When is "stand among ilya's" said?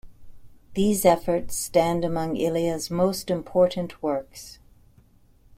1.55-2.89